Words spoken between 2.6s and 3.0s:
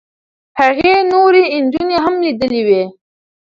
وې.